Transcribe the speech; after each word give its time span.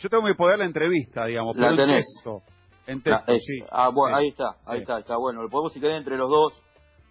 yo 0.00 0.08
tengo 0.08 0.24
que 0.26 0.34
poder 0.34 0.58
la 0.58 0.64
entrevista, 0.64 1.26
digamos. 1.26 1.56
La 1.56 1.74
tenés. 1.76 2.04
texto. 2.04 2.42
En 2.86 3.02
texto, 3.02 3.24
Ah, 3.28 3.32
es- 3.34 3.44
sí. 3.44 3.62
ah, 3.70 3.90
bueno, 3.94 4.16
Sí. 4.16 4.22
ahí 4.24 4.28
está, 4.30 4.44
ahí 4.66 4.78
Sí. 4.78 4.82
está, 4.82 4.98
está 4.98 5.16
bueno. 5.16 5.42
Lo 5.42 5.48
podemos, 5.48 5.72
si 5.72 5.80
querés, 5.80 5.98
entre 5.98 6.16
los 6.16 6.28
dos 6.28 6.62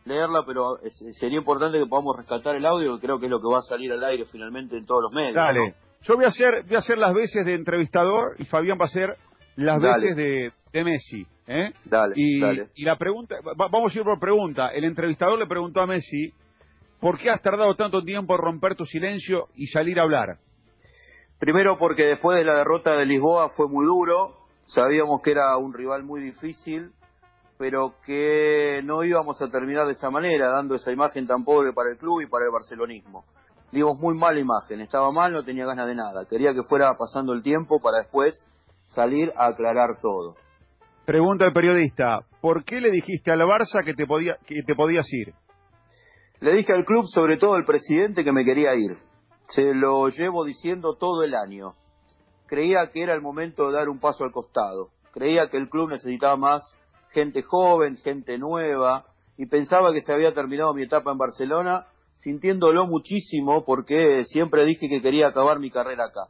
leerla, 0.05 0.43
pero 0.46 0.79
es- 0.81 1.04
sería 1.20 1.38
importante 1.38 1.78
que 1.78 1.86
podamos 1.86 2.17
rescatar 2.17 2.55
el 2.55 2.65
audio, 2.65 2.96
que 2.96 3.05
creo 3.05 3.20
que 3.20 3.25
es 3.25 3.31
lo 3.31 3.39
que 3.39 3.47
va 3.52 3.60
a 3.60 3.62
salir 3.62 3.91
al 3.91 4.04
aire 4.04 4.23
finalmente 4.31 4.75
en 4.78 4.86
todos 4.86 5.04
los 5.04 5.12
medios. 5.13 5.36
Dale. 5.36 5.70
¿no? 5.70 5.75
Yo 6.02 6.15
voy 6.15 6.25
a 6.25 6.29
hacer 6.29 6.63
voy 6.65 6.75
a 6.75 6.79
hacer 6.79 6.97
las 6.97 7.13
veces 7.13 7.46
de 7.46 7.54
entrevistador 7.54 8.36
y 8.39 8.46
Fabián 8.46 8.78
va 8.80 8.84
a 8.84 8.88
hacer 8.88 9.16
las 9.56 9.82
Dale. 9.82 9.94
veces 10.02 10.16
de, 10.16 10.52
de 10.74 10.84
Messi. 10.84 11.26
¿eh? 11.48 11.71
Dale, 11.86 12.14
y, 12.16 12.40
dale. 12.40 12.68
y 12.76 12.84
la 12.86 12.96
pregunta, 12.98 13.36
va- 13.44 13.68
vamos 13.70 13.94
a 13.96 14.00
ir 14.00 14.04
por 14.04 14.20
pregunta. 14.20 14.70
El 14.70 14.84
entrevistador 14.86 15.38
le 15.38 15.48
preguntó 15.48 15.82
a 15.82 15.86
Messi, 15.88 16.32
¿por 17.00 17.18
qué 17.20 17.30
has 17.30 17.42
tardado 17.42 17.76
tanto 17.76 18.02
tiempo 18.04 18.34
en 18.36 18.42
romper 18.42 18.76
tu 18.76 18.86
silencio 18.86 19.48
y 19.56 19.68
salir 19.68 20.00
a 20.00 20.04
hablar? 20.04 20.38
Primero 21.40 21.78
porque 21.78 22.04
después 22.04 22.38
de 22.38 22.44
la 22.44 22.58
derrota 22.58 22.94
de 22.96 23.06
Lisboa 23.06 23.50
fue 23.50 23.70
muy 23.70 23.86
duro, 23.86 24.36
sabíamos 24.66 25.21
que 25.21 25.32
era 25.32 25.56
un 25.56 25.74
rival 25.74 26.04
muy 26.04 26.21
difícil, 26.21 26.92
pero 27.57 27.93
que 28.06 28.82
no 28.84 29.04
íbamos 29.06 29.42
a 29.42 29.47
terminar 29.47 29.86
de 29.86 29.94
esa 29.94 30.10
manera, 30.10 30.50
dando 30.50 30.75
esa 30.75 30.92
imagen 30.92 31.25
tan 31.25 31.46
pobre 31.46 31.71
para 31.71 31.92
el 31.92 31.97
club 31.97 32.22
y 32.22 32.28
para 32.28 32.45
el 32.45 32.52
barcelonismo. 32.52 33.23
Dimos 33.72 33.97
muy 34.00 34.17
mala 34.17 34.39
imagen, 34.39 34.81
estaba 34.81 35.11
mal, 35.11 35.31
no 35.31 35.45
tenía 35.45 35.66
ganas 35.66 35.88
de 35.88 35.95
nada, 35.95 36.25
quería 36.30 36.53
que 36.53 36.64
fuera 36.67 36.94
pasando 36.97 37.31
el 37.31 37.42
tiempo 37.42 37.80
para 37.80 38.00
después 38.00 38.45
salir 38.88 39.31
a 39.38 39.47
aclarar 39.47 40.00
todo. 40.02 40.36
Pregunta 41.06 41.45
el 41.45 41.53
periodista, 41.53 42.19
¿por 42.42 42.66
qué 42.66 42.81
le 42.81 42.92
dijiste 42.92 43.31
al 43.31 43.39
Barça 43.39 43.83
que 43.86 43.94
te, 43.94 44.06
podía, 44.06 44.36
que 44.45 44.61
te 44.66 44.75
podías 44.75 45.06
ir? 45.14 45.33
Le 46.42 46.53
dije 46.53 46.73
al 46.73 46.83
club, 46.83 47.06
sobre 47.06 47.38
todo 47.38 47.53
al 47.53 47.66
presidente, 47.66 48.23
que 48.23 48.31
me 48.31 48.44
quería 48.44 48.75
ir. 48.75 49.08
Se 49.50 49.73
lo 49.73 50.08
llevo 50.09 50.45
diciendo 50.45 50.95
todo 50.95 51.23
el 51.23 51.34
año. 51.34 51.73
Creía 52.45 52.92
que 52.92 53.02
era 53.02 53.16
el 53.16 53.22
momento 53.22 53.67
de 53.67 53.73
dar 53.73 53.89
un 53.89 54.00
paso 54.00 54.23
al 54.23 54.31
costado. 54.31 54.89
Creía 55.12 55.50
que 55.50 55.58
el 55.58 55.70
club 55.70 55.89
necesitaba 55.89 56.36
más 56.36 56.62
gente 57.11 57.41
joven, 57.41 57.97
gente 57.97 58.38
nueva, 58.38 59.06
y 59.38 59.47
pensaba 59.47 59.91
que 59.91 60.02
se 60.02 60.14
había 60.14 60.36
terminado 60.36 60.73
mi 60.75 60.83
etapa 60.83 61.11
en 61.11 61.17
Barcelona, 61.17 61.88
sintiéndolo 62.17 62.86
muchísimo 62.86 63.66
porque 63.66 64.23
siempre 64.25 64.66
dije 64.66 64.88
que 64.88 65.02
quería 65.02 65.30
acabar 65.30 65.59
mi 65.59 65.72
carrera 65.72 66.06
acá. 66.06 66.28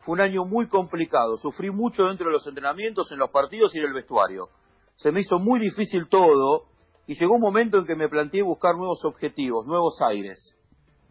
Fue 0.00 0.14
un 0.14 0.20
año 0.20 0.44
muy 0.44 0.68
complicado, 0.68 1.38
sufrí 1.38 1.70
mucho 1.70 2.04
dentro 2.04 2.26
de 2.26 2.32
los 2.32 2.46
entrenamientos, 2.46 3.10
en 3.10 3.18
los 3.18 3.30
partidos 3.30 3.74
y 3.74 3.78
en 3.78 3.86
el 3.86 3.94
vestuario. 3.94 4.48
Se 4.96 5.12
me 5.12 5.20
hizo 5.20 5.38
muy 5.38 5.60
difícil 5.60 6.08
todo 6.08 6.64
y 7.06 7.14
llegó 7.14 7.36
un 7.36 7.40
momento 7.40 7.78
en 7.78 7.86
que 7.86 7.94
me 7.94 8.08
planteé 8.08 8.42
buscar 8.42 8.74
nuevos 8.76 9.02
objetivos, 9.04 9.66
nuevos 9.66 9.98
aires. 10.02 10.59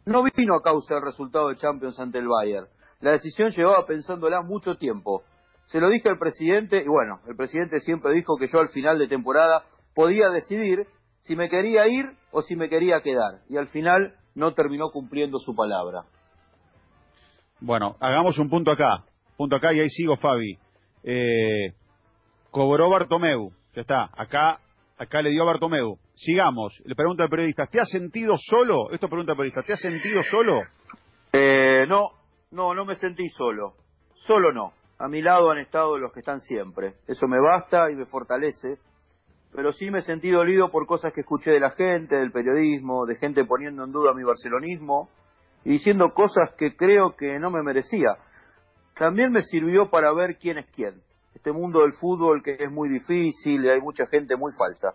No 0.05 0.23
vino 0.23 0.55
a 0.55 0.61
causa 0.61 0.95
del 0.95 1.03
resultado 1.03 1.49
de 1.49 1.55
Champions 1.55 1.99
ante 1.99 2.17
el 2.19 2.27
Bayern. 2.27 2.67
La 3.01 3.11
decisión 3.11 3.49
llevaba 3.51 3.85
pensándola 3.85 4.41
mucho 4.41 4.75
tiempo. 4.75 5.23
Se 5.67 5.79
lo 5.79 5.89
dije 5.89 6.09
al 6.09 6.17
presidente 6.17 6.77
y 6.83 6.87
bueno, 6.87 7.19
el 7.27 7.35
presidente 7.35 7.79
siempre 7.79 8.13
dijo 8.13 8.37
que 8.37 8.47
yo 8.47 8.59
al 8.59 8.69
final 8.69 8.97
de 8.97 9.07
temporada 9.07 9.63
podía 9.93 10.29
decidir 10.29 10.87
si 11.19 11.35
me 11.35 11.49
quería 11.49 11.87
ir 11.87 12.05
o 12.31 12.41
si 12.41 12.55
me 12.55 12.69
quería 12.69 13.01
quedar. 13.01 13.41
Y 13.49 13.57
al 13.57 13.67
final 13.67 14.15
no 14.35 14.53
terminó 14.53 14.89
cumpliendo 14.91 15.37
su 15.37 15.55
palabra. 15.55 16.03
Bueno, 17.61 17.97
hagamos 17.99 18.39
un 18.39 18.49
punto 18.49 18.71
acá, 18.71 19.03
punto 19.37 19.55
acá 19.55 19.73
y 19.73 19.79
ahí 19.79 19.89
sigo 19.89 20.15
Fabi. 20.17 20.57
Eh, 21.03 21.73
Bartomeu, 22.51 23.51
ya 23.75 23.81
está, 23.81 24.09
acá, 24.17 24.59
acá 24.99 25.21
le 25.21 25.31
dio 25.31 25.43
a 25.43 25.45
Bartomeu. 25.45 25.97
Sigamos, 26.13 26.79
le 26.83 26.93
pregunta 26.93 27.23
al 27.23 27.29
periodista, 27.29 27.65
¿te 27.65 27.79
has 27.79 27.89
sentido 27.89 28.35
solo? 28.37 28.91
Esto 28.91 29.07
pregunta 29.07 29.31
el 29.31 29.37
periodista, 29.37 29.63
¿te 29.63 29.73
has 29.73 29.79
sentido 29.79 30.21
solo? 30.23 30.61
Eh, 31.31 31.85
no, 31.87 32.11
no, 32.51 32.75
no 32.75 32.85
me 32.85 32.95
sentí 32.95 33.29
solo. 33.29 33.73
Solo 34.27 34.51
no. 34.51 34.73
A 34.99 35.07
mi 35.07 35.21
lado 35.21 35.49
han 35.49 35.59
estado 35.59 35.97
los 35.97 36.11
que 36.11 36.19
están 36.19 36.41
siempre. 36.41 36.95
Eso 37.07 37.27
me 37.27 37.39
basta 37.39 37.89
y 37.89 37.95
me 37.95 38.05
fortalece. 38.05 38.77
Pero 39.53 39.71
sí 39.71 39.89
me 39.89 40.01
sentí 40.01 40.29
dolido 40.29 40.69
por 40.69 40.85
cosas 40.85 41.13
que 41.13 41.21
escuché 41.21 41.51
de 41.51 41.61
la 41.61 41.71
gente, 41.71 42.15
del 42.15 42.31
periodismo, 42.31 43.05
de 43.05 43.15
gente 43.15 43.45
poniendo 43.45 43.85
en 43.85 43.91
duda 43.91 44.13
mi 44.13 44.23
barcelonismo 44.23 45.09
y 45.63 45.71
diciendo 45.71 46.13
cosas 46.13 46.53
que 46.57 46.75
creo 46.75 47.15
que 47.15 47.39
no 47.39 47.49
me 47.49 47.63
merecía. 47.63 48.17
También 48.97 49.31
me 49.31 49.41
sirvió 49.41 49.89
para 49.89 50.13
ver 50.13 50.37
quién 50.37 50.57
es 50.57 50.69
quién. 50.71 51.01
Este 51.33 51.51
mundo 51.51 51.81
del 51.81 51.93
fútbol 51.93 52.41
que 52.43 52.57
es 52.59 52.71
muy 52.71 52.89
difícil 52.89 53.63
y 53.63 53.69
hay 53.69 53.81
mucha 53.81 54.05
gente 54.07 54.35
muy 54.35 54.51
falsa. 54.57 54.93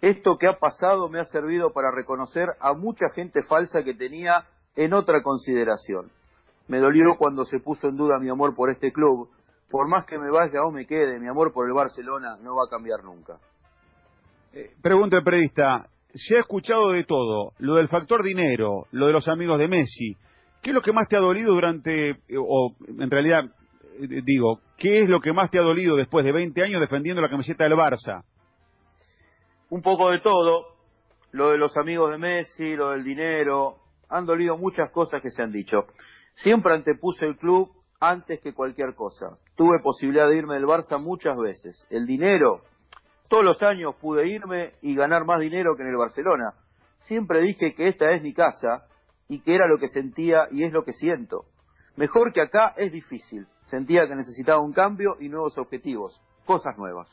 Esto 0.00 0.36
que 0.36 0.48
ha 0.48 0.58
pasado 0.58 1.08
me 1.08 1.20
ha 1.20 1.24
servido 1.24 1.72
para 1.72 1.90
reconocer 1.90 2.48
a 2.60 2.72
mucha 2.72 3.08
gente 3.14 3.42
falsa 3.48 3.84
que 3.84 3.94
tenía 3.94 4.44
en 4.74 4.92
otra 4.92 5.22
consideración. 5.22 6.10
Me 6.68 6.78
dolió 6.78 7.16
cuando 7.16 7.44
se 7.44 7.60
puso 7.60 7.88
en 7.88 7.96
duda 7.96 8.18
mi 8.18 8.28
amor 8.28 8.54
por 8.54 8.70
este 8.70 8.92
club. 8.92 9.28
Por 9.70 9.88
más 9.88 10.04
que 10.06 10.18
me 10.18 10.30
vaya 10.30 10.62
o 10.64 10.70
me 10.70 10.86
quede, 10.86 11.18
mi 11.18 11.28
amor 11.28 11.52
por 11.52 11.66
el 11.66 11.72
Barcelona 11.72 12.36
no 12.42 12.56
va 12.56 12.64
a 12.66 12.70
cambiar 12.70 13.04
nunca. 13.04 13.38
Eh, 14.52 14.70
pregunta 14.82 15.16
el 15.16 15.24
periodista, 15.24 15.86
se 16.14 16.36
ha 16.36 16.40
escuchado 16.40 16.90
de 16.90 17.04
todo, 17.04 17.52
lo 17.58 17.76
del 17.76 17.88
factor 17.88 18.22
dinero, 18.22 18.86
lo 18.92 19.06
de 19.06 19.12
los 19.12 19.26
amigos 19.28 19.58
de 19.58 19.68
Messi. 19.68 20.16
¿Qué 20.62 20.70
es 20.70 20.74
lo 20.74 20.82
que 20.82 20.92
más 20.92 21.08
te 21.08 21.16
ha 21.16 21.20
dolido 21.20 21.54
durante, 21.54 22.10
eh, 22.10 22.16
o 22.38 22.74
en 22.86 23.10
realidad, 23.10 23.44
eh, 23.98 24.20
digo, 24.24 24.60
qué 24.82 25.04
es 25.04 25.08
lo 25.08 25.20
que 25.20 25.32
más 25.32 25.48
te 25.48 25.60
ha 25.60 25.62
dolido 25.62 25.94
después 25.94 26.24
de 26.24 26.32
20 26.32 26.60
años 26.60 26.80
defendiendo 26.80 27.22
la 27.22 27.30
camiseta 27.30 27.62
del 27.62 27.74
Barça? 27.74 28.24
Un 29.70 29.80
poco 29.80 30.10
de 30.10 30.18
todo, 30.18 30.74
lo 31.30 31.50
de 31.50 31.58
los 31.58 31.76
amigos 31.76 32.10
de 32.10 32.18
Messi, 32.18 32.74
lo 32.74 32.90
del 32.90 33.04
dinero, 33.04 33.76
han 34.08 34.26
dolido 34.26 34.58
muchas 34.58 34.90
cosas 34.90 35.22
que 35.22 35.30
se 35.30 35.40
han 35.40 35.52
dicho. 35.52 35.86
Siempre 36.34 36.74
antepuse 36.74 37.24
el 37.26 37.36
club 37.36 37.70
antes 38.00 38.40
que 38.40 38.54
cualquier 38.54 38.96
cosa. 38.96 39.38
Tuve 39.54 39.78
posibilidad 39.80 40.28
de 40.28 40.38
irme 40.38 40.54
del 40.54 40.66
Barça 40.66 41.00
muchas 41.00 41.38
veces. 41.38 41.86
El 41.88 42.04
dinero, 42.04 42.62
todos 43.28 43.44
los 43.44 43.62
años 43.62 43.94
pude 44.00 44.26
irme 44.26 44.72
y 44.82 44.96
ganar 44.96 45.24
más 45.24 45.38
dinero 45.38 45.76
que 45.76 45.84
en 45.84 45.90
el 45.90 45.96
Barcelona. 45.96 46.54
Siempre 46.98 47.40
dije 47.40 47.74
que 47.76 47.86
esta 47.86 48.10
es 48.10 48.20
mi 48.20 48.34
casa 48.34 48.88
y 49.28 49.42
que 49.42 49.54
era 49.54 49.68
lo 49.68 49.78
que 49.78 49.86
sentía 49.86 50.48
y 50.50 50.64
es 50.64 50.72
lo 50.72 50.82
que 50.84 50.92
siento. 50.92 51.44
Mejor 51.96 52.32
que 52.32 52.40
acá 52.40 52.74
es 52.76 52.92
difícil. 52.92 53.46
Sentía 53.64 54.06
que 54.06 54.14
necesitaba 54.14 54.60
un 54.60 54.72
cambio 54.72 55.16
y 55.20 55.28
nuevos 55.28 55.56
objetivos, 55.58 56.20
cosas 56.46 56.76
nuevas. 56.78 57.08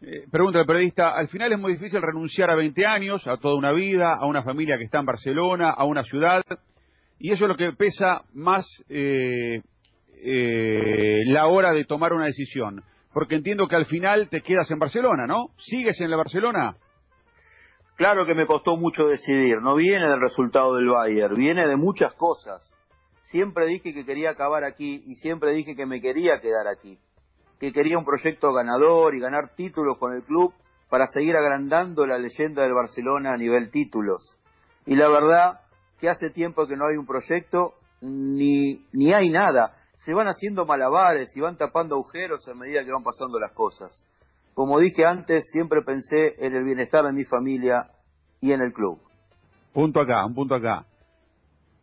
Eh, 0.00 0.26
pregunta 0.30 0.58
el 0.58 0.66
periodista, 0.66 1.14
al 1.14 1.28
final 1.28 1.52
es 1.52 1.58
muy 1.60 1.74
difícil 1.74 2.02
renunciar 2.02 2.50
a 2.50 2.56
20 2.56 2.84
años, 2.86 3.24
a 3.28 3.36
toda 3.36 3.54
una 3.54 3.70
vida, 3.70 4.14
a 4.14 4.26
una 4.26 4.42
familia 4.42 4.76
que 4.76 4.84
está 4.84 4.98
en 4.98 5.06
Barcelona, 5.06 5.70
a 5.70 5.84
una 5.84 6.02
ciudad, 6.02 6.42
y 7.20 7.30
eso 7.30 7.44
es 7.44 7.48
lo 7.48 7.56
que 7.56 7.72
pesa 7.72 8.22
más 8.34 8.66
eh, 8.88 9.62
eh, 10.24 11.20
la 11.26 11.46
hora 11.46 11.72
de 11.72 11.84
tomar 11.84 12.12
una 12.12 12.26
decisión. 12.26 12.82
Porque 13.12 13.36
entiendo 13.36 13.68
que 13.68 13.76
al 13.76 13.86
final 13.86 14.28
te 14.28 14.40
quedas 14.40 14.68
en 14.72 14.80
Barcelona, 14.80 15.28
¿no? 15.28 15.50
¿Sigues 15.58 16.00
en 16.00 16.10
la 16.10 16.16
Barcelona? 16.16 16.74
Claro 17.94 18.26
que 18.26 18.34
me 18.34 18.46
costó 18.46 18.76
mucho 18.76 19.06
decidir, 19.06 19.60
no 19.62 19.76
viene 19.76 20.08
del 20.08 20.20
resultado 20.20 20.74
del 20.74 20.88
Bayern, 20.88 21.36
viene 21.36 21.68
de 21.68 21.76
muchas 21.76 22.12
cosas. 22.14 22.74
Siempre 23.32 23.66
dije 23.66 23.94
que 23.94 24.04
quería 24.04 24.32
acabar 24.32 24.62
aquí 24.62 25.02
y 25.06 25.14
siempre 25.14 25.52
dije 25.52 25.74
que 25.74 25.86
me 25.86 26.02
quería 26.02 26.42
quedar 26.42 26.68
aquí, 26.68 26.98
que 27.58 27.72
quería 27.72 27.96
un 27.96 28.04
proyecto 28.04 28.52
ganador 28.52 29.14
y 29.14 29.20
ganar 29.20 29.54
títulos 29.56 29.96
con 29.96 30.12
el 30.12 30.22
club 30.22 30.52
para 30.90 31.06
seguir 31.06 31.34
agrandando 31.34 32.04
la 32.04 32.18
leyenda 32.18 32.62
del 32.62 32.74
Barcelona 32.74 33.32
a 33.32 33.38
nivel 33.38 33.70
títulos. 33.70 34.38
Y 34.84 34.96
la 34.96 35.08
verdad 35.08 35.60
que 35.98 36.10
hace 36.10 36.28
tiempo 36.28 36.66
que 36.66 36.76
no 36.76 36.86
hay 36.86 36.98
un 36.98 37.06
proyecto 37.06 37.72
ni, 38.02 38.84
ni 38.92 39.14
hay 39.14 39.30
nada. 39.30 39.76
Se 39.94 40.12
van 40.12 40.28
haciendo 40.28 40.66
malabares 40.66 41.34
y 41.34 41.40
van 41.40 41.56
tapando 41.56 41.94
agujeros 41.94 42.46
a 42.48 42.54
medida 42.54 42.84
que 42.84 42.92
van 42.92 43.02
pasando 43.02 43.40
las 43.40 43.52
cosas. 43.52 44.04
Como 44.52 44.78
dije 44.78 45.06
antes, 45.06 45.48
siempre 45.52 45.80
pensé 45.80 46.34
en 46.36 46.54
el 46.54 46.64
bienestar 46.64 47.06
de 47.06 47.12
mi 47.12 47.24
familia 47.24 47.92
y 48.42 48.52
en 48.52 48.60
el 48.60 48.74
club. 48.74 49.00
Punto 49.72 50.02
acá, 50.02 50.26
un 50.26 50.34
punto 50.34 50.54
acá. 50.54 50.84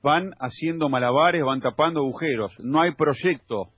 Van 0.02 0.32
haciendo 0.40 0.90
malabares, 0.90 1.44
van 1.44 1.62
tapando 1.62 2.00
agujeros. 2.02 2.54
No 2.60 2.82
hay 2.82 2.94
proyecto. 2.96 3.70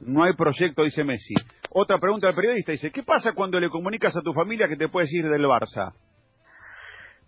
No 0.00 0.22
hay 0.22 0.34
proyecto, 0.34 0.82
dice 0.82 1.02
Messi. 1.04 1.34
Otra 1.70 1.98
pregunta 1.98 2.26
del 2.26 2.36
periodista 2.36 2.72
dice, 2.72 2.90
¿qué 2.90 3.02
pasa 3.02 3.32
cuando 3.32 3.58
le 3.58 3.70
comunicas 3.70 4.16
a 4.16 4.20
tu 4.20 4.32
familia 4.32 4.68
que 4.68 4.76
te 4.76 4.88
puedes 4.88 5.12
ir 5.12 5.28
del 5.28 5.44
Barça? 5.46 5.92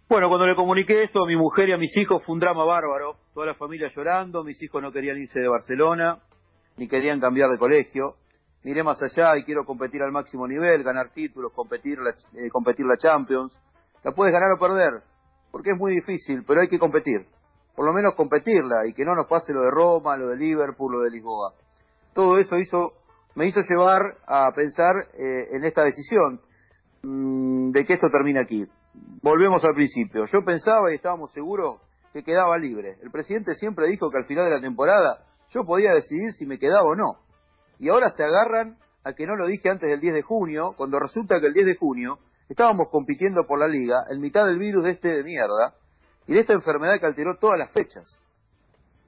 Bueno, 0.08 0.28
cuando 0.28 0.46
le 0.46 0.54
comuniqué 0.54 1.02
esto 1.02 1.24
a 1.24 1.26
mi 1.26 1.34
mujer 1.34 1.68
y 1.68 1.72
a 1.72 1.78
mis 1.78 1.96
hijos 1.96 2.24
fue 2.24 2.34
un 2.34 2.38
drama 2.38 2.64
bárbaro. 2.64 3.16
Toda 3.34 3.46
la 3.46 3.54
familia 3.54 3.90
llorando, 3.94 4.44
mis 4.44 4.62
hijos 4.62 4.80
no 4.80 4.92
querían 4.92 5.18
irse 5.18 5.40
de 5.40 5.48
Barcelona, 5.48 6.18
ni 6.76 6.86
querían 6.86 7.18
cambiar 7.18 7.50
de 7.50 7.58
colegio. 7.58 8.14
Miré 8.62 8.84
más 8.84 9.02
allá 9.02 9.36
y 9.36 9.44
quiero 9.44 9.64
competir 9.64 10.02
al 10.02 10.12
máximo 10.12 10.46
nivel, 10.46 10.84
ganar 10.84 11.10
títulos, 11.12 11.52
competir 11.52 11.98
la, 11.98 12.10
eh, 12.10 12.50
competir 12.50 12.86
la 12.86 12.96
Champions. 12.96 13.60
La 14.04 14.12
puedes 14.12 14.32
ganar 14.32 14.52
o 14.52 14.60
perder, 14.60 15.02
porque 15.50 15.70
es 15.70 15.76
muy 15.76 15.92
difícil, 15.92 16.44
pero 16.46 16.60
hay 16.60 16.68
que 16.68 16.78
competir. 16.78 17.26
Por 17.76 17.84
lo 17.84 17.92
menos 17.92 18.14
competirla 18.14 18.86
y 18.86 18.94
que 18.94 19.04
no 19.04 19.14
nos 19.14 19.26
pase 19.26 19.52
lo 19.52 19.60
de 19.60 19.70
Roma, 19.70 20.16
lo 20.16 20.28
de 20.28 20.36
Liverpool, 20.36 20.92
lo 20.92 21.00
de 21.02 21.10
Lisboa. 21.10 21.52
Todo 22.14 22.38
eso 22.38 22.56
hizo, 22.56 22.94
me 23.34 23.46
hizo 23.46 23.60
llevar 23.60 24.16
a 24.26 24.50
pensar 24.52 24.94
eh, 25.12 25.48
en 25.52 25.64
esta 25.64 25.82
decisión 25.84 26.40
mmm, 27.02 27.70
de 27.72 27.84
que 27.84 27.94
esto 27.94 28.08
termina 28.10 28.40
aquí. 28.40 28.66
Volvemos 29.22 29.62
al 29.64 29.74
principio. 29.74 30.24
Yo 30.24 30.42
pensaba 30.42 30.90
y 30.90 30.96
estábamos 30.96 31.30
seguros 31.32 31.82
que 32.14 32.22
quedaba 32.22 32.56
libre. 32.56 32.96
El 33.02 33.10
presidente 33.10 33.52
siempre 33.54 33.88
dijo 33.88 34.10
que 34.10 34.16
al 34.16 34.24
final 34.24 34.46
de 34.46 34.52
la 34.52 34.60
temporada 34.62 35.26
yo 35.50 35.64
podía 35.64 35.92
decidir 35.92 36.32
si 36.32 36.46
me 36.46 36.58
quedaba 36.58 36.84
o 36.84 36.94
no. 36.94 37.18
Y 37.78 37.90
ahora 37.90 38.08
se 38.08 38.24
agarran 38.24 38.78
a 39.04 39.12
que 39.12 39.26
no 39.26 39.36
lo 39.36 39.46
dije 39.46 39.68
antes 39.68 39.88
del 39.88 40.00
10 40.00 40.14
de 40.14 40.22
junio, 40.22 40.72
cuando 40.76 40.98
resulta 40.98 41.38
que 41.40 41.46
el 41.46 41.52
10 41.52 41.66
de 41.66 41.76
junio 41.76 42.18
estábamos 42.48 42.88
compitiendo 42.90 43.46
por 43.46 43.58
la 43.58 43.68
liga 43.68 44.04
en 44.10 44.20
mitad 44.20 44.46
del 44.46 44.58
virus 44.58 44.84
de 44.84 44.92
este 44.92 45.08
de 45.08 45.22
mierda 45.22 45.74
y 46.26 46.34
de 46.34 46.40
esta 46.40 46.52
enfermedad 46.52 46.98
que 47.00 47.06
alteró 47.06 47.36
todas 47.38 47.58
las 47.58 47.72
fechas. 47.72 48.20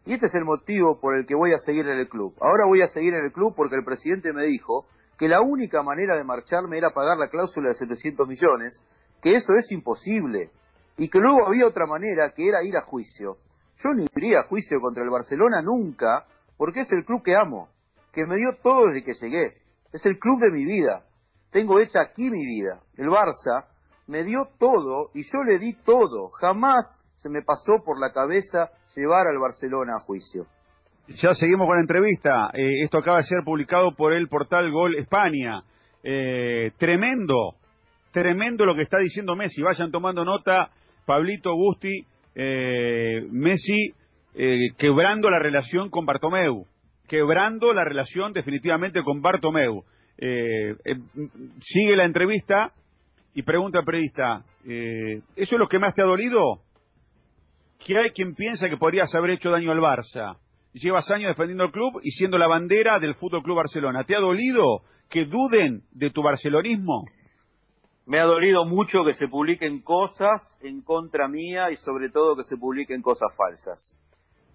Y 0.04 0.14
este 0.14 0.26
es 0.26 0.34
el 0.34 0.44
motivo 0.44 1.00
por 1.00 1.16
el 1.16 1.26
que 1.26 1.34
voy 1.34 1.52
a 1.52 1.58
seguir 1.58 1.86
en 1.86 1.98
el 1.98 2.08
club. 2.08 2.34
Ahora 2.40 2.64
voy 2.66 2.82
a 2.82 2.86
seguir 2.86 3.14
en 3.14 3.24
el 3.24 3.32
club 3.32 3.54
porque 3.54 3.76
el 3.76 3.84
presidente 3.84 4.32
me 4.32 4.44
dijo 4.44 4.86
que 5.18 5.28
la 5.28 5.40
única 5.40 5.82
manera 5.82 6.16
de 6.16 6.24
marcharme 6.24 6.78
era 6.78 6.90
pagar 6.90 7.18
la 7.18 7.28
cláusula 7.28 7.68
de 7.68 7.74
700 7.74 8.26
millones, 8.26 8.80
que 9.20 9.34
eso 9.34 9.52
es 9.58 9.70
imposible, 9.72 10.50
y 10.96 11.08
que 11.08 11.18
luego 11.18 11.46
había 11.46 11.66
otra 11.66 11.86
manera 11.86 12.32
que 12.34 12.48
era 12.48 12.62
ir 12.62 12.76
a 12.76 12.82
juicio. 12.82 13.36
Yo 13.82 13.90
no 13.94 14.06
iría 14.16 14.40
a 14.40 14.44
juicio 14.44 14.80
contra 14.80 15.02
el 15.02 15.10
Barcelona 15.10 15.60
nunca, 15.60 16.24
porque 16.56 16.80
es 16.80 16.92
el 16.92 17.04
club 17.04 17.22
que 17.22 17.36
amo, 17.36 17.68
que 18.12 18.24
me 18.26 18.36
dio 18.36 18.56
todo 18.62 18.86
desde 18.86 19.04
que 19.04 19.14
llegué. 19.14 19.58
Es 19.92 20.04
el 20.06 20.18
club 20.18 20.40
de 20.40 20.50
mi 20.50 20.64
vida. 20.64 21.04
Tengo 21.50 21.80
hecha 21.80 22.00
aquí 22.00 22.30
mi 22.30 22.44
vida. 22.44 22.80
El 22.96 23.08
Barça 23.08 23.66
me 24.06 24.24
dio 24.24 24.48
todo 24.58 25.10
y 25.14 25.22
yo 25.22 25.42
le 25.44 25.58
di 25.58 25.74
todo. 25.84 26.30
Jamás 26.30 26.98
se 27.18 27.28
me 27.28 27.42
pasó 27.42 27.82
por 27.84 28.00
la 28.00 28.12
cabeza 28.12 28.70
llevar 28.94 29.26
al 29.26 29.38
Barcelona 29.38 29.96
a 29.96 30.00
juicio. 30.00 30.46
Ya 31.08 31.34
seguimos 31.34 31.66
con 31.66 31.76
la 31.76 31.82
entrevista. 31.82 32.50
Eh, 32.52 32.84
esto 32.84 32.98
acaba 32.98 33.18
de 33.18 33.24
ser 33.24 33.38
publicado 33.44 33.92
por 33.96 34.12
el 34.12 34.28
portal 34.28 34.70
Gol 34.70 34.94
España. 34.96 35.62
Eh, 36.04 36.70
tremendo, 36.78 37.54
tremendo 38.12 38.64
lo 38.64 38.76
que 38.76 38.82
está 38.82 38.98
diciendo 38.98 39.34
Messi. 39.34 39.62
Vayan 39.62 39.90
tomando 39.90 40.24
nota, 40.24 40.70
Pablito 41.06 41.54
Gusti, 41.54 42.04
eh, 42.34 43.26
Messi 43.30 43.94
quebrando 44.76 45.30
la 45.30 45.40
relación 45.40 45.90
con 45.90 46.06
Bartomeu. 46.06 46.66
Quebrando 47.08 47.72
la 47.72 47.82
relación 47.82 48.32
definitivamente 48.32 49.02
con 49.02 49.20
Bartomeu. 49.20 49.82
sigue 50.16 51.96
la 51.96 52.04
entrevista 52.04 52.72
y 53.34 53.42
pregunta 53.42 53.80
al 53.80 53.84
periodista, 53.84 54.44
¿eso 54.64 55.54
es 55.54 55.58
lo 55.58 55.66
que 55.66 55.80
más 55.80 55.94
te 55.96 56.02
ha 56.02 56.06
dolido? 56.06 56.60
Que 57.84 57.98
hay 57.98 58.10
quien 58.10 58.34
piensa 58.34 58.68
que 58.68 58.76
podrías 58.76 59.14
haber 59.14 59.30
hecho 59.30 59.50
daño 59.50 59.72
al 59.72 59.78
Barça 59.78 60.36
llevas 60.78 61.10
años 61.10 61.28
defendiendo 61.28 61.64
el 61.64 61.72
club 61.72 62.00
y 62.02 62.10
siendo 62.12 62.38
la 62.38 62.46
bandera 62.46 62.98
del 62.98 63.14
Fútbol 63.14 63.42
Club 63.42 63.56
Barcelona. 63.56 64.04
¿Te 64.04 64.16
ha 64.16 64.20
dolido 64.20 64.82
que 65.08 65.24
duden 65.24 65.82
de 65.92 66.10
tu 66.10 66.22
barcelonismo? 66.22 67.04
Me 68.06 68.20
ha 68.20 68.24
dolido 68.24 68.64
mucho 68.64 69.04
que 69.04 69.14
se 69.14 69.28
publiquen 69.28 69.82
cosas 69.82 70.40
en 70.62 70.82
contra 70.82 71.28
mía 71.28 71.70
y 71.70 71.76
sobre 71.76 72.10
todo 72.10 72.36
que 72.36 72.44
se 72.44 72.56
publiquen 72.56 73.02
cosas 73.02 73.28
falsas. 73.36 73.94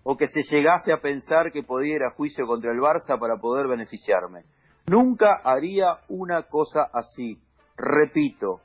O 0.03 0.17
que 0.17 0.27
se 0.27 0.41
llegase 0.43 0.91
a 0.91 1.01
pensar 1.01 1.51
que 1.51 1.63
podía 1.63 1.95
ir 1.95 2.03
a 2.03 2.11
juicio 2.11 2.45
contra 2.45 2.71
el 2.71 2.79
Barça 2.79 3.19
para 3.19 3.37
poder 3.37 3.67
beneficiarme. 3.67 4.41
Nunca 4.87 5.39
haría 5.43 5.97
una 6.09 6.43
cosa 6.43 6.89
así. 6.91 7.37
Repito, 7.77 8.59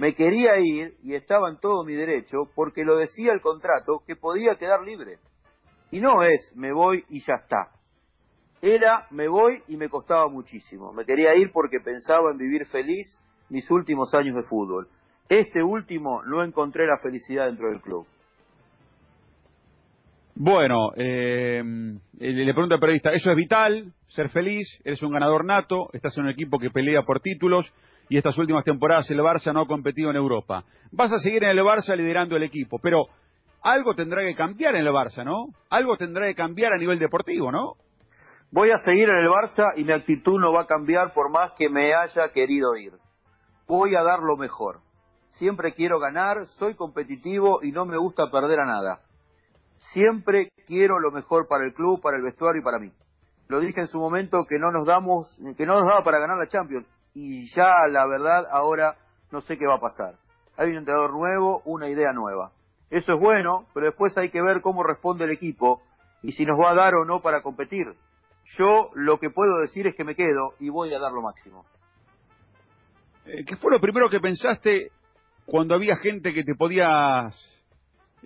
me 0.00 0.14
quería 0.14 0.58
ir 0.58 0.94
y 1.02 1.14
estaba 1.14 1.50
en 1.50 1.58
todo 1.58 1.84
mi 1.84 1.92
derecho 1.94 2.48
porque 2.54 2.84
lo 2.84 2.96
decía 2.96 3.34
el 3.34 3.42
contrato 3.42 4.02
que 4.06 4.16
podía 4.16 4.54
quedar 4.54 4.80
libre. 4.82 5.18
Y 5.90 6.00
no 6.00 6.22
es 6.22 6.52
me 6.56 6.72
voy 6.72 7.04
y 7.10 7.20
ya 7.20 7.34
está. 7.34 7.68
Era 8.62 9.06
me 9.10 9.28
voy 9.28 9.62
y 9.68 9.76
me 9.76 9.90
costaba 9.90 10.26
muchísimo. 10.30 10.94
Me 10.94 11.04
quería 11.04 11.34
ir 11.34 11.52
porque 11.52 11.80
pensaba 11.84 12.30
en 12.30 12.38
vivir 12.38 12.64
feliz 12.68 13.18
mis 13.50 13.70
últimos 13.70 14.14
años 14.14 14.36
de 14.36 14.42
fútbol. 14.44 14.88
Este 15.28 15.62
último 15.62 16.22
no 16.24 16.42
encontré 16.42 16.86
la 16.86 16.96
felicidad 16.96 17.48
dentro 17.48 17.68
del 17.68 17.82
club. 17.82 18.06
Bueno, 20.34 20.92
eh, 20.96 21.62
le 22.18 22.54
pregunta 22.54 22.76
al 22.76 22.80
periodista, 22.80 23.12
¿eso 23.12 23.30
es 23.30 23.36
vital? 23.36 23.92
¿Ser 24.08 24.30
feliz? 24.30 24.66
¿Eres 24.82 25.02
un 25.02 25.12
ganador 25.12 25.44
nato? 25.44 25.90
¿Estás 25.92 26.16
en 26.16 26.24
un 26.24 26.30
equipo 26.30 26.58
que 26.58 26.70
pelea 26.70 27.02
por 27.02 27.20
títulos? 27.20 27.70
Y 28.10 28.18
estas 28.18 28.36
últimas 28.38 28.64
temporadas 28.64 29.08
el 29.12 29.20
Barça 29.20 29.54
no 29.54 29.60
ha 29.60 29.66
competido 29.68 30.10
en 30.10 30.16
Europa. 30.16 30.64
Vas 30.90 31.12
a 31.12 31.18
seguir 31.18 31.44
en 31.44 31.50
el 31.50 31.60
Barça 31.60 31.96
liderando 31.96 32.34
el 32.34 32.42
equipo, 32.42 32.80
pero 32.82 33.04
algo 33.62 33.94
tendrá 33.94 34.22
que 34.22 34.34
cambiar 34.34 34.74
en 34.74 34.84
el 34.84 34.92
Barça, 34.92 35.24
¿no? 35.24 35.46
Algo 35.70 35.96
tendrá 35.96 36.26
que 36.26 36.34
cambiar 36.34 36.72
a 36.72 36.76
nivel 36.76 36.98
deportivo, 36.98 37.52
¿no? 37.52 37.74
Voy 38.50 38.72
a 38.72 38.78
seguir 38.78 39.08
en 39.08 39.16
el 39.16 39.28
Barça 39.28 39.74
y 39.76 39.84
mi 39.84 39.92
actitud 39.92 40.40
no 40.40 40.52
va 40.52 40.62
a 40.62 40.66
cambiar 40.66 41.14
por 41.14 41.30
más 41.30 41.52
que 41.52 41.68
me 41.68 41.94
haya 41.94 42.30
querido 42.32 42.74
ir. 42.74 42.94
Voy 43.68 43.94
a 43.94 44.02
dar 44.02 44.18
lo 44.18 44.36
mejor. 44.36 44.80
Siempre 45.38 45.72
quiero 45.72 46.00
ganar, 46.00 46.48
soy 46.58 46.74
competitivo 46.74 47.62
y 47.62 47.70
no 47.70 47.86
me 47.86 47.96
gusta 47.96 48.28
perder 48.28 48.58
a 48.58 48.66
nada. 48.66 49.02
Siempre 49.92 50.50
quiero 50.66 50.98
lo 50.98 51.12
mejor 51.12 51.46
para 51.46 51.64
el 51.64 51.74
club, 51.74 52.02
para 52.02 52.16
el 52.16 52.24
vestuario 52.24 52.60
y 52.60 52.64
para 52.64 52.80
mí. 52.80 52.90
Lo 53.46 53.60
dije 53.60 53.80
en 53.80 53.86
su 53.86 54.00
momento 54.00 54.46
que 54.48 54.58
no 54.58 54.72
nos 54.72 54.84
damos, 54.84 55.32
que 55.56 55.64
no 55.64 55.74
nos 55.74 55.86
daba 55.88 56.02
para 56.02 56.18
ganar 56.18 56.36
la 56.36 56.48
Champions 56.48 56.88
y 57.14 57.52
ya 57.54 57.72
la 57.90 58.06
verdad 58.06 58.46
ahora 58.50 58.96
no 59.30 59.40
sé 59.40 59.56
qué 59.58 59.66
va 59.66 59.76
a 59.76 59.80
pasar. 59.80 60.14
Hay 60.56 60.70
un 60.70 60.78
entrenador 60.78 61.12
nuevo, 61.12 61.62
una 61.64 61.88
idea 61.88 62.12
nueva. 62.12 62.52
Eso 62.90 63.14
es 63.14 63.20
bueno, 63.20 63.66
pero 63.72 63.86
después 63.86 64.16
hay 64.18 64.30
que 64.30 64.42
ver 64.42 64.60
cómo 64.60 64.82
responde 64.82 65.24
el 65.24 65.30
equipo 65.30 65.80
y 66.22 66.32
si 66.32 66.44
nos 66.44 66.58
va 66.58 66.72
a 66.72 66.74
dar 66.74 66.94
o 66.94 67.04
no 67.04 67.20
para 67.20 67.42
competir. 67.42 67.86
Yo 68.58 68.90
lo 68.94 69.18
que 69.18 69.30
puedo 69.30 69.60
decir 69.60 69.86
es 69.86 69.94
que 69.94 70.04
me 70.04 70.16
quedo 70.16 70.54
y 70.58 70.68
voy 70.68 70.92
a 70.92 70.98
dar 70.98 71.12
lo 71.12 71.22
máximo. 71.22 71.64
Eh, 73.26 73.44
¿Qué 73.46 73.56
fue 73.56 73.70
lo 73.70 73.80
primero 73.80 74.10
que 74.10 74.18
pensaste 74.18 74.90
cuando 75.46 75.74
había 75.74 75.96
gente 75.96 76.34
que 76.34 76.42
te 76.42 76.54
podías... 76.54 77.34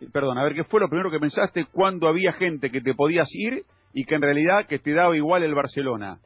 Eh, 0.00 0.08
perdón, 0.12 0.38
a 0.38 0.44
ver, 0.44 0.54
¿qué 0.54 0.64
fue 0.64 0.80
lo 0.80 0.88
primero 0.88 1.10
que 1.10 1.20
pensaste 1.20 1.66
cuando 1.66 2.08
había 2.08 2.32
gente 2.32 2.70
que 2.70 2.80
te 2.80 2.94
podías 2.94 3.28
ir 3.32 3.64
y 3.92 4.06
que 4.06 4.14
en 4.14 4.22
realidad 4.22 4.66
que 4.66 4.78
te 4.78 4.94
daba 4.94 5.14
igual 5.14 5.42
el 5.42 5.54
Barcelona? 5.54 6.18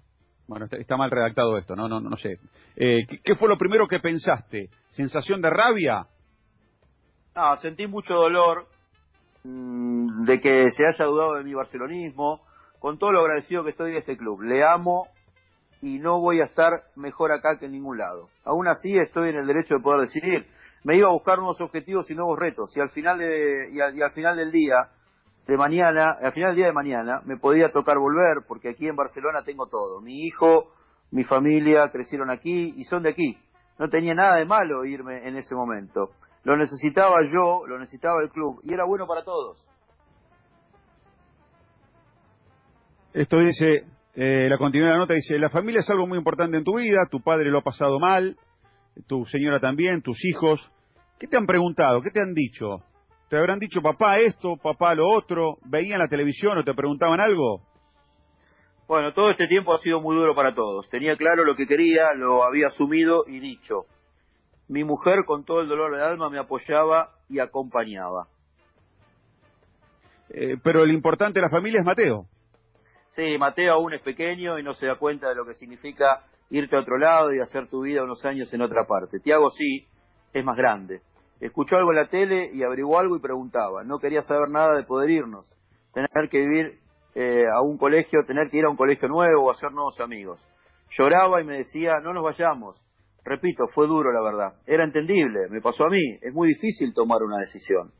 Bueno, 0.48 0.66
está, 0.70 0.96
mal 0.96 1.10
redactado 1.10 1.58
esto, 1.58 1.76
no, 1.76 1.88
no, 1.88 2.00
no, 2.00 2.16
sé. 2.16 2.38
Eh, 2.74 3.06
¿Qué 3.22 3.36
fue 3.36 3.48
lo 3.48 3.58
primero 3.58 3.86
que 3.86 4.00
pensaste? 4.00 4.70
¿Sensación 4.88 5.42
de 5.42 5.50
rabia? 5.50 6.06
Ah, 7.34 7.56
sentí 7.58 7.86
mucho 7.86 8.14
dolor 8.14 8.66
mm, 9.44 10.24
de 10.24 10.40
que 10.40 10.70
se 10.70 10.86
haya 10.86 11.04
dudado 11.04 11.34
de 11.34 11.44
mi 11.44 11.52
barcelonismo, 11.52 12.40
con 12.78 12.98
todo 12.98 13.12
lo 13.12 13.20
agradecido 13.20 13.62
que 13.62 13.70
estoy 13.70 13.92
de 13.92 13.98
este 13.98 14.16
club. 14.16 14.40
Le 14.40 14.64
amo 14.64 15.08
y 15.82 15.98
no 15.98 16.18
voy 16.20 16.40
a 16.40 16.46
estar 16.46 16.84
mejor 16.96 17.30
acá 17.32 17.58
que 17.58 17.66
en 17.66 17.72
ningún 17.72 17.98
lado. 17.98 18.28
Aún 18.44 18.68
así 18.68 18.96
estoy 18.96 19.30
en 19.30 19.36
el 19.36 19.46
derecho 19.46 19.74
de 19.74 19.82
poder 19.82 20.08
decidir. 20.08 20.46
Me 20.84 20.96
iba 20.96 21.08
a 21.08 21.12
buscar 21.12 21.38
nuevos 21.38 21.60
objetivos 21.60 22.10
y 22.10 22.14
nuevos 22.14 22.38
retos 22.38 22.74
y 22.76 22.80
al 22.80 22.88
final 22.90 23.18
de, 23.18 23.70
y 23.72 23.80
al, 23.80 24.12
final 24.12 24.36
del 24.36 24.50
día 24.50 24.76
de 25.48 25.56
mañana, 25.56 26.18
al 26.22 26.32
final 26.32 26.50
del 26.50 26.56
día 26.56 26.66
de 26.66 26.72
mañana 26.74 27.22
me 27.24 27.38
podía 27.38 27.72
tocar 27.72 27.96
volver 27.98 28.44
porque 28.46 28.68
aquí 28.68 28.86
en 28.86 28.96
Barcelona 28.96 29.42
tengo 29.44 29.66
todo. 29.66 30.02
Mi 30.02 30.26
hijo, 30.26 30.74
mi 31.10 31.24
familia 31.24 31.90
crecieron 31.90 32.30
aquí 32.30 32.74
y 32.76 32.84
son 32.84 33.02
de 33.02 33.08
aquí. 33.08 33.38
No 33.78 33.88
tenía 33.88 34.14
nada 34.14 34.36
de 34.36 34.44
malo 34.44 34.84
irme 34.84 35.26
en 35.26 35.36
ese 35.36 35.54
momento. 35.54 36.10
Lo 36.44 36.54
necesitaba 36.54 37.24
yo, 37.24 37.66
lo 37.66 37.78
necesitaba 37.78 38.22
el 38.22 38.28
club 38.28 38.60
y 38.62 38.74
era 38.74 38.84
bueno 38.84 39.06
para 39.06 39.24
todos. 39.24 39.66
Esto 43.14 43.38
dice, 43.38 43.86
eh, 44.16 44.48
la 44.50 44.58
continuidad 44.58 44.92
de 44.92 44.98
la 44.98 45.00
nota 45.00 45.14
dice, 45.14 45.38
la 45.38 45.48
familia 45.48 45.80
es 45.80 45.88
algo 45.88 46.06
muy 46.06 46.18
importante 46.18 46.58
en 46.58 46.64
tu 46.64 46.76
vida, 46.76 47.08
tu 47.10 47.22
padre 47.22 47.50
lo 47.50 47.60
ha 47.60 47.62
pasado 47.62 47.98
mal, 47.98 48.36
tu 49.06 49.24
señora 49.24 49.60
también, 49.60 50.02
tus 50.02 50.22
hijos. 50.26 50.70
¿Qué 51.18 51.26
te 51.26 51.38
han 51.38 51.46
preguntado? 51.46 52.02
¿Qué 52.02 52.10
te 52.10 52.20
han 52.20 52.34
dicho? 52.34 52.82
¿Te 53.28 53.36
habrán 53.36 53.58
dicho 53.58 53.82
papá 53.82 54.18
esto, 54.18 54.56
papá 54.56 54.94
lo 54.94 55.06
otro? 55.10 55.56
¿Veían 55.66 55.98
la 55.98 56.08
televisión 56.08 56.56
o 56.56 56.64
te 56.64 56.72
preguntaban 56.72 57.20
algo? 57.20 57.60
Bueno, 58.86 59.12
todo 59.12 59.30
este 59.30 59.46
tiempo 59.46 59.74
ha 59.74 59.78
sido 59.78 60.00
muy 60.00 60.16
duro 60.16 60.34
para 60.34 60.54
todos. 60.54 60.88
Tenía 60.88 61.14
claro 61.16 61.44
lo 61.44 61.54
que 61.54 61.66
quería, 61.66 62.14
lo 62.14 62.42
había 62.42 62.68
asumido 62.68 63.24
y 63.26 63.38
dicho. 63.38 63.82
Mi 64.68 64.82
mujer, 64.82 65.24
con 65.26 65.44
todo 65.44 65.60
el 65.60 65.68
dolor 65.68 65.92
del 65.92 66.02
alma, 66.02 66.30
me 66.30 66.38
apoyaba 66.38 67.10
y 67.28 67.38
acompañaba. 67.38 68.28
Eh, 70.30 70.56
pero 70.62 70.82
el 70.82 70.92
importante 70.92 71.38
de 71.38 71.44
la 71.44 71.50
familia 71.50 71.80
es 71.80 71.86
Mateo. 71.86 72.24
Sí, 73.10 73.36
Mateo 73.38 73.74
aún 73.74 73.92
es 73.92 74.00
pequeño 74.00 74.58
y 74.58 74.62
no 74.62 74.72
se 74.72 74.86
da 74.86 74.96
cuenta 74.96 75.28
de 75.28 75.34
lo 75.34 75.44
que 75.44 75.52
significa 75.52 76.22
irte 76.48 76.76
a 76.76 76.80
otro 76.80 76.96
lado 76.96 77.34
y 77.34 77.40
hacer 77.40 77.68
tu 77.68 77.82
vida 77.82 78.02
unos 78.02 78.24
años 78.24 78.52
en 78.54 78.62
otra 78.62 78.86
parte. 78.86 79.20
Tiago 79.20 79.50
sí, 79.50 79.86
es 80.32 80.44
más 80.44 80.56
grande. 80.56 81.02
Escuchó 81.40 81.76
algo 81.76 81.90
en 81.90 81.96
la 81.96 82.08
tele 82.08 82.50
y 82.52 82.62
averiguó 82.62 82.98
algo 82.98 83.16
y 83.16 83.20
preguntaba. 83.20 83.84
No 83.84 83.98
quería 83.98 84.22
saber 84.22 84.48
nada 84.50 84.74
de 84.74 84.84
poder 84.84 85.10
irnos, 85.10 85.54
tener 85.92 86.28
que 86.30 86.38
vivir 86.38 86.78
eh, 87.14 87.44
a 87.52 87.60
un 87.62 87.78
colegio, 87.78 88.24
tener 88.26 88.50
que 88.50 88.58
ir 88.58 88.64
a 88.64 88.70
un 88.70 88.76
colegio 88.76 89.08
nuevo 89.08 89.44
o 89.44 89.50
hacer 89.50 89.70
nuevos 89.72 89.98
amigos. 90.00 90.40
Lloraba 90.90 91.40
y 91.40 91.44
me 91.44 91.58
decía, 91.58 92.00
no 92.02 92.12
nos 92.12 92.24
vayamos, 92.24 92.82
Repito, 93.28 93.66
fue 93.68 93.86
duro 93.86 94.10
la 94.10 94.22
verdad. 94.22 94.54
Era 94.66 94.84
entendible, 94.84 95.48
me 95.50 95.60
pasó 95.60 95.84
a 95.84 95.90
mí. 95.90 96.02
Es 96.22 96.32
muy 96.32 96.48
difícil 96.48 96.94
tomar 96.94 97.22
una 97.22 97.36
decisión. 97.36 97.92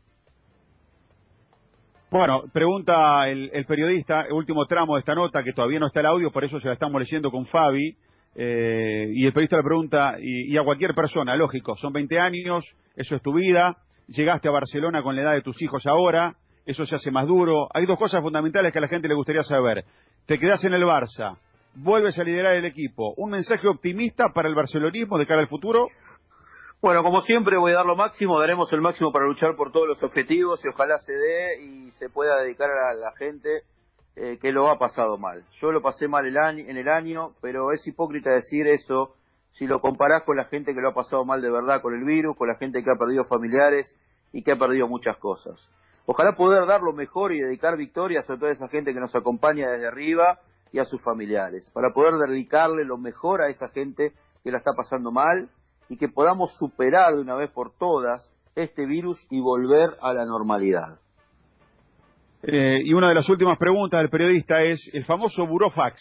Bueno, 2.11 2.45
pregunta 2.50 3.28
el, 3.28 3.50
periodista, 3.66 4.23
el 4.23 4.33
último 4.33 4.64
tramo 4.64 4.95
de 4.95 5.00
esta 5.00 5.14
nota, 5.14 5.42
que 5.42 5.52
todavía 5.52 5.78
no 5.78 5.88
está 5.88 6.00
el 6.00 6.07
audio, 6.07 6.30
por 6.30 6.45
eso 6.45 6.59
se 6.59 6.68
la 6.68 6.73
estamos 6.73 6.99
leyendo 6.99 7.30
con 7.30 7.45
Fabi. 7.45 7.95
Eh, 8.35 9.11
y 9.12 9.26
el 9.26 9.32
periodista 9.32 9.56
le 9.56 9.62
pregunta, 9.62 10.16
y, 10.20 10.56
a 10.56 10.62
cualquier 10.62 10.94
persona, 10.94 11.37
lógico, 11.37 11.76
son 11.76 11.92
20 11.92 12.18
años, 12.18 12.64
eso 12.97 13.16
es 13.16 13.23
tu 13.23 13.32
vida, 13.32 13.76
llegaste 14.06 14.49
a 14.49 14.52
Barcelona 14.52 15.02
con 15.02 15.16
la 15.16 15.23
edad 15.23 15.32
de 15.32 15.42
tus 15.42 15.61
hijos 15.62 15.87
ahora, 15.87 16.37
eso 16.64 16.85
se 16.87 16.97
hace 16.97 17.11
más 17.11 17.26
duro. 17.26 17.68
Hay 17.73 17.87
dos 17.87 17.99
cosas 17.99 18.20
fundamentales 18.20 18.73
que 18.73 18.78
a 18.78 18.82
la 18.82 18.88
gente 18.88 19.08
le 19.08 19.14
gustaría 19.14 19.42
saber. 19.42 19.85
Te 20.26 20.38
quedas 20.38 20.62
en 20.64 20.75
el 20.75 20.82
Barça, 20.82 21.38
vuelves 21.75 22.18
a 22.18 22.25
liderar 22.25 22.54
el 22.54 22.66
equipo. 22.66 23.14
¿Un 23.16 23.30
mensaje 23.30 23.66
optimista 23.66 24.26
para 24.35 24.49
el 24.49 24.54
barcelonismo 24.54 25.18
de 25.18 25.26
cara 25.26 25.40
al 25.40 25.49
futuro? 25.49 25.88
Bueno, 26.80 27.02
como 27.02 27.23
siempre 27.23 27.56
voy 27.56 27.73
a 27.73 27.76
dar 27.76 27.87
lo 27.87 27.97
máximo, 27.97 28.38
daremos 28.38 28.73
el 28.73 28.80
máximo 28.80 29.11
para 29.11 29.26
luchar 29.26 29.56
por 29.56 29.73
todos 29.73 29.88
los 29.88 30.02
objetivos 30.02 30.64
y 30.64 30.68
ojalá 30.68 30.99
se 30.99 31.12
dé 31.12 31.62
y 31.62 31.90
se 31.92 32.08
pueda 32.08 32.40
dedicar 32.40 32.70
a 32.70 32.94
la 32.94 33.11
gente 33.16 33.62
eh, 34.20 34.38
que 34.40 34.50
lo 34.50 34.70
ha 34.70 34.78
pasado 34.78 35.16
mal. 35.16 35.44
Yo 35.60 35.70
lo 35.70 35.80
pasé 35.80 36.08
mal 36.08 36.26
el 36.26 36.37
año, 36.37 36.64
en 36.66 36.76
el 36.76 36.88
año, 36.88 37.34
pero 37.40 37.72
es 37.72 37.87
hipócrita 37.87 38.30
decir 38.30 38.66
eso 38.66 39.14
si 39.52 39.66
lo 39.66 39.80
comparás 39.80 40.25
con 40.25 40.37
la 40.37 40.44
gente 40.44 40.75
que 40.75 40.80
lo 40.80 40.90
ha 40.90 40.94
pasado 40.94 41.25
mal 41.25 41.40
de 41.40 41.50
verdad 41.50 41.80
con 41.82 41.94
el 41.94 42.04
virus, 42.04 42.37
con 42.37 42.48
la 42.48 42.56
gente 42.56 42.82
que 42.82 42.90
ha 42.90 42.98
perdido 42.98 43.25
familiares 43.25 43.94
y 44.32 44.42
que 44.42 44.52
ha 44.52 44.56
perdido 44.56 44.88
muchas 44.88 45.16
cosas. 45.18 45.70
Ojalá 46.06 46.32
poder 46.32 46.66
dar 46.66 46.80
lo 46.80 46.92
mejor 46.92 47.32
y 47.32 47.40
dedicar 47.40 47.76
victorias 47.76 48.28
a 48.28 48.37
toda 48.37 48.50
esa 48.50 48.68
gente 48.68 48.92
que 48.92 49.00
nos 49.00 49.14
acompaña 49.14 49.70
desde 49.70 49.87
arriba 49.87 50.40
y 50.72 50.78
a 50.78 50.84
sus 50.84 51.00
familiares, 51.02 51.70
para 51.72 51.92
poder 51.92 52.14
dedicarle 52.28 52.84
lo 52.84 52.98
mejor 52.98 53.42
a 53.42 53.48
esa 53.48 53.68
gente 53.68 54.12
que 54.42 54.50
la 54.50 54.58
está 54.58 54.72
pasando 54.76 55.10
mal 55.10 55.48
y 55.88 55.96
que 55.96 56.08
podamos 56.08 56.56
superar 56.56 57.14
de 57.14 57.20
una 57.20 57.34
vez 57.34 57.50
por 57.50 57.72
todas 57.72 58.32
este 58.54 58.84
virus 58.87 59.25
y 59.30 59.40
volver 59.40 59.96
a 60.00 60.12
la 60.12 60.25
normalidad. 60.25 60.98
Eh, 62.42 62.83
y 62.85 62.92
una 62.95 63.09
de 63.09 63.16
las 63.16 63.28
últimas 63.28 63.59
preguntas 63.59 63.99
del 64.00 64.11
periodista 64.11 64.62
es 64.62 64.78
el 64.92 65.04
famoso 65.04 65.45
burofax. 65.47 66.00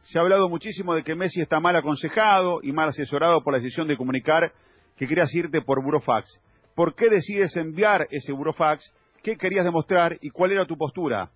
Se 0.00 0.18
ha 0.18 0.22
hablado 0.22 0.48
muchísimo 0.48 0.94
de 0.94 1.04
que 1.04 1.14
Messi 1.14 1.40
está 1.40 1.60
mal 1.60 1.76
aconsejado 1.76 2.60
y 2.62 2.72
mal 2.72 2.88
asesorado 2.88 3.42
por 3.42 3.52
la 3.52 3.60
decisión 3.60 3.86
de 3.86 3.96
comunicar 3.96 4.52
que 4.96 5.06
querías 5.06 5.32
irte 5.34 5.62
por 5.62 5.82
burofax. 5.82 6.40
¿Por 6.74 6.94
qué 6.94 7.08
decides 7.08 7.56
enviar 7.56 8.08
ese 8.10 8.32
burofax? 8.32 8.92
¿Qué 9.22 9.36
querías 9.36 9.64
demostrar 9.64 10.18
y 10.20 10.30
cuál 10.30 10.52
era 10.52 10.66
tu 10.66 10.76
postura? 10.76 11.30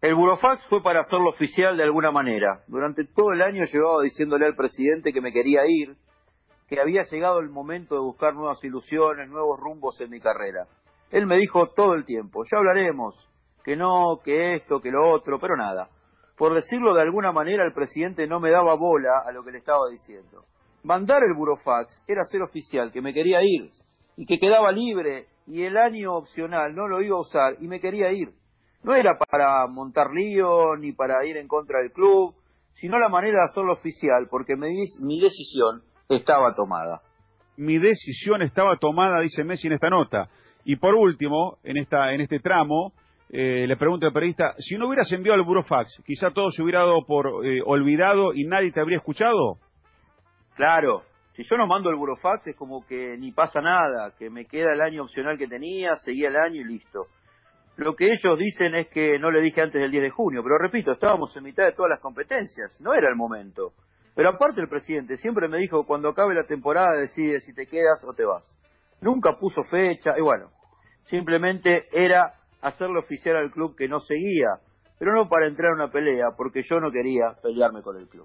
El 0.00 0.14
burofax 0.14 0.64
fue 0.68 0.82
para 0.82 1.00
hacerlo 1.00 1.30
oficial 1.30 1.76
de 1.76 1.84
alguna 1.84 2.10
manera. 2.10 2.62
Durante 2.66 3.04
todo 3.04 3.32
el 3.32 3.42
año 3.42 3.64
llevaba 3.64 4.02
diciéndole 4.02 4.46
al 4.46 4.54
presidente 4.54 5.12
que 5.12 5.20
me 5.20 5.32
quería 5.32 5.62
ir, 5.66 5.96
que 6.68 6.80
había 6.80 7.02
llegado 7.02 7.38
el 7.38 7.48
momento 7.48 7.94
de 7.94 8.00
buscar 8.00 8.34
nuevas 8.34 8.62
ilusiones, 8.64 9.28
nuevos 9.28 9.58
rumbos 9.58 10.00
en 10.00 10.10
mi 10.10 10.20
carrera. 10.20 10.66
Él 11.10 11.26
me 11.26 11.36
dijo 11.36 11.68
todo 11.74 11.94
el 11.94 12.04
tiempo, 12.04 12.42
ya 12.50 12.58
hablaremos, 12.58 13.14
que 13.66 13.74
no, 13.74 14.20
que 14.22 14.54
esto, 14.54 14.80
que 14.80 14.92
lo 14.92 15.12
otro, 15.12 15.40
pero 15.40 15.56
nada. 15.56 15.88
Por 16.38 16.54
decirlo 16.54 16.94
de 16.94 17.02
alguna 17.02 17.32
manera, 17.32 17.64
el 17.64 17.72
presidente 17.72 18.28
no 18.28 18.38
me 18.38 18.52
daba 18.52 18.76
bola 18.76 19.24
a 19.26 19.32
lo 19.32 19.42
que 19.42 19.50
le 19.50 19.58
estaba 19.58 19.88
diciendo. 19.90 20.44
Mandar 20.84 21.24
el 21.24 21.34
burofax 21.34 22.00
era 22.06 22.22
ser 22.30 22.42
oficial, 22.42 22.92
que 22.92 23.02
me 23.02 23.12
quería 23.12 23.40
ir, 23.42 23.72
y 24.16 24.24
que 24.24 24.38
quedaba 24.38 24.70
libre, 24.70 25.26
y 25.48 25.64
el 25.64 25.76
año 25.76 26.14
opcional 26.14 26.76
no 26.76 26.86
lo 26.86 27.02
iba 27.02 27.16
a 27.16 27.20
usar, 27.20 27.56
y 27.58 27.66
me 27.66 27.80
quería 27.80 28.12
ir. 28.12 28.28
No 28.84 28.94
era 28.94 29.18
para 29.18 29.66
montar 29.66 30.12
lío, 30.12 30.76
ni 30.76 30.92
para 30.92 31.26
ir 31.26 31.36
en 31.36 31.48
contra 31.48 31.80
del 31.80 31.90
club, 31.90 32.36
sino 32.74 33.00
la 33.00 33.08
manera 33.08 33.38
de 33.38 33.44
hacerlo 33.50 33.72
oficial, 33.72 34.28
porque 34.30 34.54
mi 34.54 35.20
decisión 35.20 35.82
estaba 36.08 36.54
tomada. 36.54 37.00
Mi 37.56 37.78
decisión 37.78 38.42
estaba 38.42 38.76
tomada, 38.76 39.20
dice 39.22 39.42
Messi 39.42 39.66
en 39.66 39.72
esta 39.72 39.90
nota. 39.90 40.28
Y 40.64 40.76
por 40.76 40.94
último, 40.94 41.58
en, 41.64 41.78
esta, 41.78 42.12
en 42.12 42.20
este 42.20 42.38
tramo, 42.38 42.92
eh, 43.30 43.66
le 43.66 43.76
pregunto 43.76 44.06
al 44.06 44.12
periodista, 44.12 44.54
si 44.58 44.76
no 44.76 44.86
hubieras 44.86 45.10
enviado 45.12 45.38
el 45.38 45.44
burofax, 45.44 46.02
quizá 46.04 46.30
todo 46.30 46.50
se 46.50 46.62
hubiera 46.62 46.80
dado 46.80 47.04
por 47.04 47.44
eh, 47.44 47.60
olvidado 47.64 48.32
y 48.34 48.44
nadie 48.44 48.72
te 48.72 48.80
habría 48.80 48.98
escuchado. 48.98 49.58
Claro, 50.54 51.02
si 51.32 51.42
yo 51.42 51.56
no 51.56 51.66
mando 51.66 51.90
el 51.90 51.96
burofax 51.96 52.46
es 52.46 52.56
como 52.56 52.86
que 52.86 53.16
ni 53.18 53.32
pasa 53.32 53.60
nada, 53.60 54.12
que 54.18 54.30
me 54.30 54.46
queda 54.46 54.72
el 54.72 54.80
año 54.80 55.02
opcional 55.02 55.36
que 55.36 55.48
tenía, 55.48 55.96
seguía 55.96 56.28
el 56.28 56.36
año 56.36 56.60
y 56.60 56.64
listo. 56.64 57.06
Lo 57.76 57.94
que 57.94 58.06
ellos 58.06 58.38
dicen 58.38 58.74
es 58.74 58.88
que 58.88 59.18
no 59.18 59.30
le 59.30 59.42
dije 59.42 59.60
antes 59.60 59.80
del 59.80 59.90
10 59.90 60.04
de 60.04 60.10
junio, 60.10 60.42
pero 60.42 60.56
repito, 60.56 60.92
estábamos 60.92 61.36
en 61.36 61.44
mitad 61.44 61.64
de 61.64 61.72
todas 61.72 61.90
las 61.90 62.00
competencias, 62.00 62.80
no 62.80 62.94
era 62.94 63.08
el 63.08 63.16
momento. 63.16 63.72
Pero 64.14 64.30
aparte 64.30 64.62
el 64.62 64.68
presidente 64.68 65.18
siempre 65.18 65.46
me 65.46 65.58
dijo, 65.58 65.84
cuando 65.84 66.08
acabe 66.08 66.34
la 66.34 66.46
temporada 66.46 66.96
decide 66.96 67.40
si 67.40 67.52
te 67.52 67.66
quedas 67.66 68.02
o 68.06 68.14
te 68.14 68.24
vas. 68.24 68.58
Nunca 69.02 69.36
puso 69.38 69.62
fecha, 69.64 70.14
y 70.16 70.22
bueno, 70.22 70.48
simplemente 71.04 71.84
era 71.92 72.32
hacerle 72.62 72.98
oficial 72.98 73.36
al 73.36 73.50
club 73.50 73.76
que 73.76 73.88
no 73.88 74.00
seguía, 74.00 74.58
pero 74.98 75.12
no 75.12 75.28
para 75.28 75.46
entrar 75.46 75.72
en 75.72 75.80
una 75.80 75.92
pelea, 75.92 76.30
porque 76.36 76.62
yo 76.62 76.80
no 76.80 76.90
quería 76.90 77.34
pelearme 77.42 77.82
con 77.82 77.98
el 77.98 78.08
club. 78.08 78.24